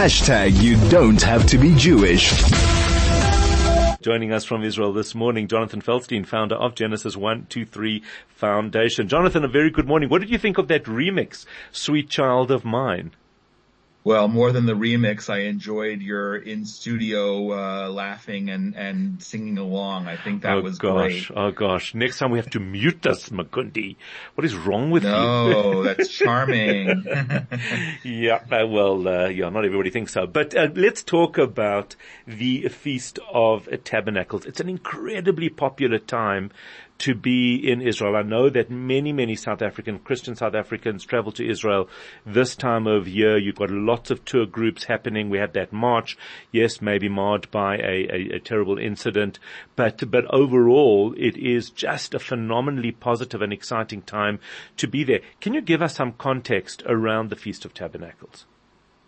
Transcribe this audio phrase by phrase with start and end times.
[0.00, 2.32] Hashtag you don't have to be Jewish.
[4.00, 9.08] Joining us from Israel this morning, Jonathan Feldstein, founder of Genesis 123 Foundation.
[9.08, 10.08] Jonathan, a very good morning.
[10.08, 13.10] What did you think of that remix, Sweet Child of Mine?
[14.02, 19.58] Well, more than the remix, I enjoyed your in studio uh, laughing and and singing
[19.58, 20.06] along.
[20.08, 21.38] I think that oh was gosh, great.
[21.38, 23.96] Oh gosh, next time we have to mute us, Makundi.
[24.36, 25.52] What is wrong with no, you?
[25.52, 27.04] No, that's charming.
[28.02, 30.26] yeah, uh, well, uh, yeah, not everybody thinks so.
[30.26, 31.94] But uh, let's talk about
[32.26, 34.46] the Feast of Tabernacles.
[34.46, 36.52] It's an incredibly popular time
[37.00, 38.16] to be in Israel.
[38.16, 41.88] I know that many, many South African, Christian South Africans travel to Israel
[42.26, 43.38] this time of year.
[43.38, 45.30] You've got lots of tour groups happening.
[45.30, 46.18] We had that march.
[46.52, 49.38] Yes, maybe marred by a, a, a terrible incident,
[49.76, 54.38] but, but overall it is just a phenomenally positive and exciting time
[54.76, 55.20] to be there.
[55.40, 58.44] Can you give us some context around the Feast of Tabernacles?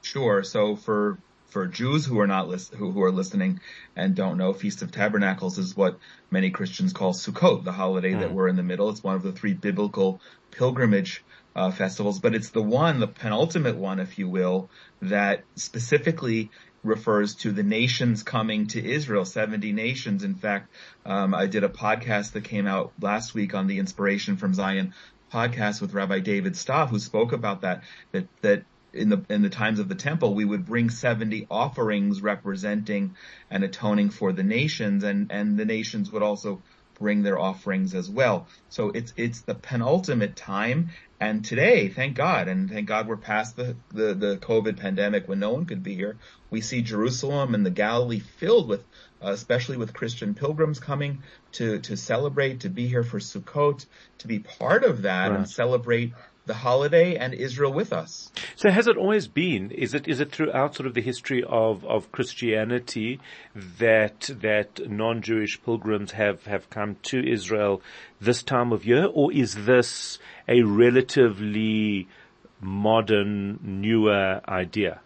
[0.00, 0.42] Sure.
[0.42, 1.18] So for
[1.52, 3.60] for Jews who are not list, who, who, are listening
[3.94, 5.98] and don't know, Feast of Tabernacles is what
[6.30, 8.20] many Christians call Sukkot, the holiday mm.
[8.20, 8.88] that we're in the middle.
[8.88, 11.22] It's one of the three biblical pilgrimage
[11.54, 14.70] uh, festivals, but it's the one, the penultimate one, if you will,
[15.02, 16.50] that specifically
[16.82, 20.24] refers to the nations coming to Israel, 70 nations.
[20.24, 24.36] In fact, um, I did a podcast that came out last week on the Inspiration
[24.36, 24.94] from Zion
[25.32, 29.50] podcast with Rabbi David Stav, who spoke about that, that, that in the in the
[29.50, 33.16] times of the temple, we would bring 70 offerings representing
[33.50, 36.62] and atoning for the nations, and and the nations would also
[36.94, 38.46] bring their offerings as well.
[38.68, 43.56] So it's it's the penultimate time, and today, thank God, and thank God we're past
[43.56, 46.16] the the, the COVID pandemic when no one could be here.
[46.50, 48.84] We see Jerusalem and the Galilee filled with,
[49.22, 53.86] uh, especially with Christian pilgrims coming to to celebrate, to be here for Sukkot,
[54.18, 55.38] to be part of that right.
[55.38, 56.12] and celebrate
[56.46, 58.32] the holiday and Israel with us.
[58.56, 59.70] So has it always been?
[59.70, 63.20] Is it is it throughout sort of the history of, of Christianity
[63.54, 67.80] that that non-Jewish pilgrims have, have come to Israel
[68.20, 72.08] this time of year, or is this a relatively
[72.60, 75.00] modern, newer idea?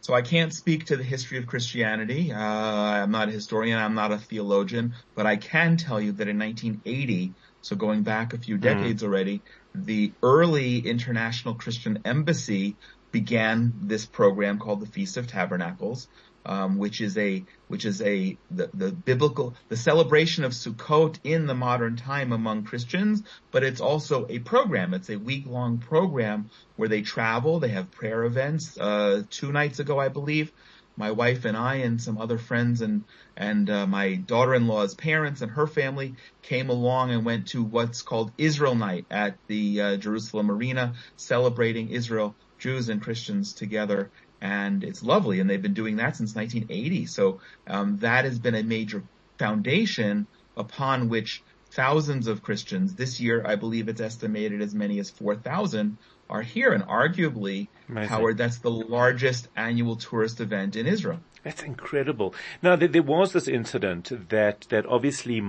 [0.00, 2.32] So I can't speak to the history of Christianity.
[2.32, 3.76] Uh, I'm not a historian.
[3.76, 7.34] I'm not a theologian, but I can tell you that in 1980,
[7.66, 8.62] so going back a few hmm.
[8.62, 9.06] decades mm.
[9.06, 9.42] already,
[9.74, 12.76] the early International Christian Embassy
[13.10, 16.06] began this program called the Feast of Tabernacles,
[16.44, 21.46] um, which is a which is a the, the biblical the celebration of Sukkot in
[21.46, 24.94] the modern time among Christians, but it's also a program.
[24.94, 27.58] It's a week long program where they travel.
[27.58, 28.78] They have prayer events.
[28.78, 30.52] Uh, two nights ago, I believe,
[30.96, 33.04] my wife and I and some other friends and
[33.36, 38.32] and uh, my daughter-in-law's parents and her family came along and went to what's called
[38.38, 45.02] Israel Night at the uh, Jerusalem Arena, celebrating Israel, Jews and Christians together, and it's
[45.02, 45.40] lovely.
[45.40, 47.06] And they've been doing that since 1980.
[47.06, 49.02] So um, that has been a major
[49.38, 51.42] foundation upon which
[51.76, 55.98] thousands of Christians this year, I believe it's estimated as many as 4,000
[56.28, 56.72] are here.
[56.72, 58.08] And arguably, Amazing.
[58.08, 61.20] Howard, that's the largest annual tourist event in Israel.
[61.44, 62.34] That's incredible.
[62.62, 65.40] Now, there, was this incident that, that obviously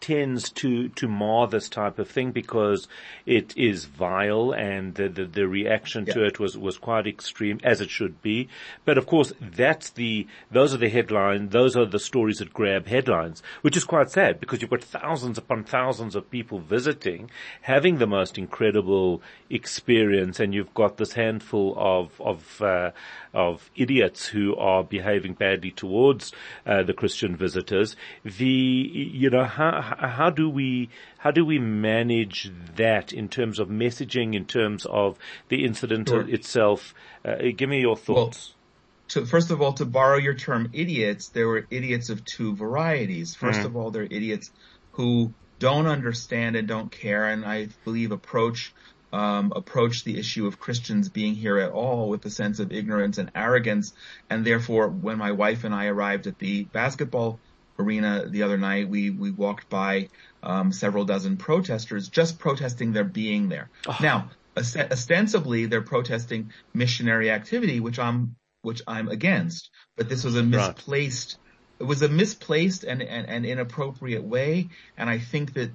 [0.00, 2.88] tends to, to mar this type of thing because
[3.26, 6.14] it is vile and the, the, the reaction yeah.
[6.14, 8.48] to it was, was quite extreme as it should be.
[8.84, 12.86] But of course, that's the, those are the headlines, those are the stories that grab
[12.86, 17.30] headlines, which is quite sad because you've got thousands upon thousands of people visiting,
[17.62, 22.90] having the most incredible experience and you've got this handful of, of, uh,
[23.34, 26.32] of idiots who are behaving badly towards,
[26.66, 27.96] uh, the Christian visitors.
[28.24, 33.68] The, you know, how, how do we how do we manage that in terms of
[33.68, 35.18] messaging, in terms of
[35.48, 36.28] the incident sure.
[36.28, 36.94] itself?
[37.24, 38.48] Uh, give me your thoughts.
[38.48, 42.54] Well, to, first of all, to borrow your term, idiots, there were idiots of two
[42.54, 43.34] varieties.
[43.34, 43.64] First mm.
[43.64, 44.50] of all, there are idiots
[44.92, 48.72] who don't understand and don't care, and I believe approach
[49.12, 53.18] um, approach the issue of Christians being here at all with a sense of ignorance
[53.18, 53.92] and arrogance.
[54.28, 57.40] And therefore, when my wife and I arrived at the basketball
[57.80, 60.08] arena the other night, we we walked by
[60.42, 63.70] um, several dozen protesters just protesting their being there.
[63.86, 63.96] Oh.
[64.00, 69.70] Now, ostensibly, they're protesting missionary activity, which I'm which I'm against.
[69.96, 71.34] But this was a misplaced.
[71.34, 71.46] Right.
[71.80, 74.68] It was a misplaced and, and, and, inappropriate way,
[74.98, 75.70] and I think that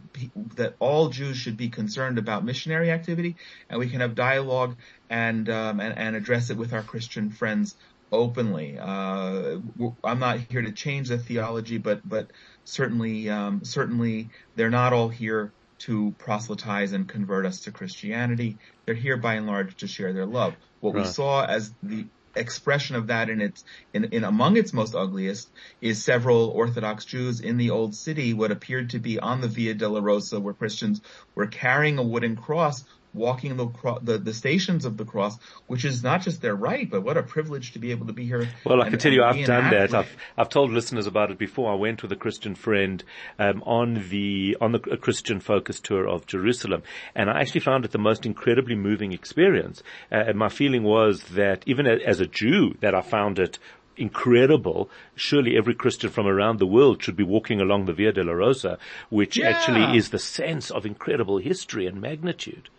[0.55, 3.37] that all Jews should be concerned about missionary activity,
[3.71, 4.75] and we can have dialogue
[5.09, 7.75] and um, and, and address it with our Christian friends
[8.11, 8.77] openly.
[8.79, 9.57] Uh,
[10.03, 12.31] I'm not here to change the theology, but but
[12.63, 18.57] certainly um, certainly they're not all here to proselytize and convert us to Christianity.
[18.85, 20.55] They're here by and large to share their love.
[20.79, 21.05] What right.
[21.05, 22.05] we saw as the
[22.35, 23.63] expression of that in its
[23.93, 25.49] in, in among its most ugliest
[25.81, 29.75] is several Orthodox Jews in the old city what appeared to be on the Via
[29.75, 31.01] Dolorosa, where Christians
[31.33, 32.83] were carrying a wooden cross
[33.15, 37.01] walking the, the, the stations of the cross, which is not just their right, but
[37.01, 38.47] what a privilege to be able to be here.
[38.65, 39.93] Well, I can tell you, I've done that.
[39.93, 41.71] I've I've told listeners about it before.
[41.71, 43.03] I went with a Christian friend
[43.39, 46.83] um, on the on the Christian focus tour of Jerusalem,
[47.15, 49.81] and I actually found it the most incredibly moving experience.
[50.11, 53.59] Uh, and my feeling was that even as a Jew, that I found it
[53.97, 54.89] incredible.
[55.15, 58.77] Surely every Christian from around the world should be walking along the Via Dolorosa,
[59.09, 59.49] which yeah.
[59.49, 62.69] actually is the sense of incredible history and magnitude.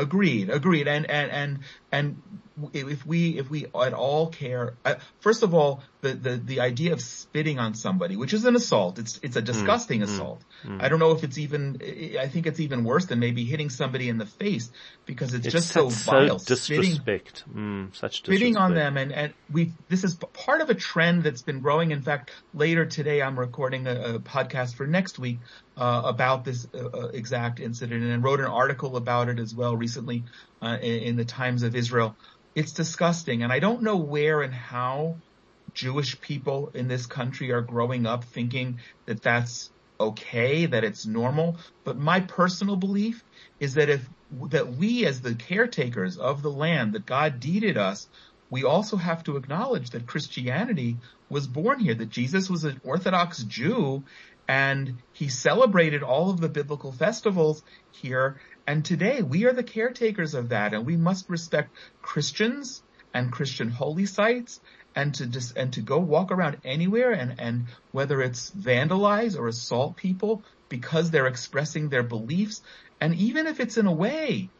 [0.00, 0.88] Agreed, agreed.
[0.88, 1.58] And, and, and,
[1.92, 2.22] and
[2.72, 6.92] if we, if we at all care, uh, first of all, the, the, the idea
[6.92, 10.42] of spitting on somebody, which is an assault, it's, it's a disgusting mm, assault.
[10.64, 11.80] Mm, I don't know if it's even,
[12.18, 14.70] I think it's even worse than maybe hitting somebody in the face
[15.06, 16.38] because it's, it's just so vile.
[16.38, 17.38] So disrespect.
[17.38, 18.36] Spitting, mm, such disrespect.
[18.38, 21.92] Spitting on them and, and we, this is part of a trend that's been growing.
[21.92, 25.38] In fact, later today I'm recording a, a podcast for next week,
[25.76, 29.74] uh, about this uh, uh exact incident and wrote an article about it as well
[29.76, 30.24] recently,
[30.62, 32.16] uh, in, in the Times of Israel.
[32.54, 35.16] It's disgusting and I don't know where and how
[35.74, 41.58] Jewish people in this country are growing up thinking that that's okay, that it's normal.
[41.84, 43.22] But my personal belief
[43.60, 44.08] is that if,
[44.48, 48.08] that we as the caretakers of the land that God deeded us,
[48.48, 50.96] we also have to acknowledge that Christianity
[51.28, 54.02] was born here, that Jesus was an Orthodox Jew
[54.48, 58.40] and he celebrated all of the biblical festivals here.
[58.70, 63.68] And today we are the caretakers of that and we must respect Christians and Christian
[63.68, 64.60] holy sites
[64.94, 69.48] and to just and to go walk around anywhere and and whether it's vandalize or
[69.48, 72.62] assault people because they're expressing their beliefs.
[73.00, 74.50] And even if it's in a way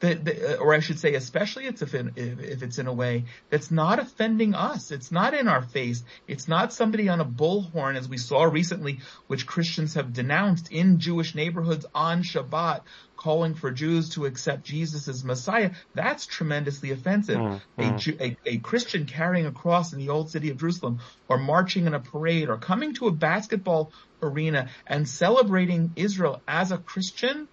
[0.00, 4.54] that, or I should say, especially if, if it's in a way that's not offending
[4.54, 4.90] us.
[4.90, 6.04] It's not in our face.
[6.26, 10.98] It's not somebody on a bullhorn, as we saw recently, which Christians have denounced in
[10.98, 12.82] Jewish neighborhoods on Shabbat,
[13.16, 15.70] calling for Jews to accept Jesus as Messiah.
[15.94, 17.38] That's tremendously offensive.
[17.38, 18.20] Mm, mm.
[18.20, 21.86] A, a, a Christian carrying a cross in the old city of Jerusalem, or marching
[21.86, 23.92] in a parade, or coming to a basketball
[24.22, 27.48] arena and celebrating Israel as a Christian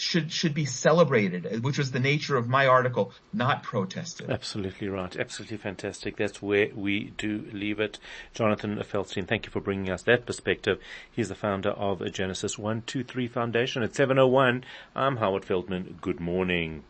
[0.00, 4.30] should should be celebrated, which was the nature of my article, not protested.
[4.30, 5.16] Absolutely right.
[5.16, 6.16] Absolutely fantastic.
[6.16, 7.98] That's where we do leave it.
[8.34, 10.78] Jonathan Feldstein, thank you for bringing us that perspective.
[11.10, 14.64] He's the founder of Genesis 123 Foundation at 701.
[14.94, 15.98] I'm Howard Feldman.
[16.00, 16.84] Good morning.